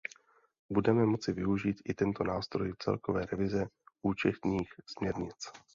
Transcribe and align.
Budeme 0.69 1.05
moci 1.05 1.31
využít 1.33 1.81
i 1.85 1.93
tento 1.93 2.23
nástroj 2.23 2.73
celkové 2.79 3.25
revize 3.25 3.65
účetních 4.01 4.69
směrnic. 4.97 5.51